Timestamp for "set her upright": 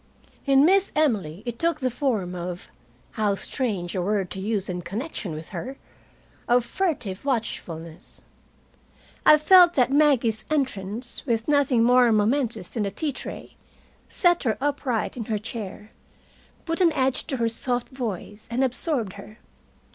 14.09-15.17